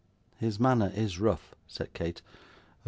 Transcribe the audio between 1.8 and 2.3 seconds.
Kate.